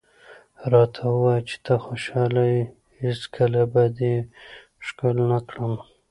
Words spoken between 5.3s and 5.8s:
نه کړم.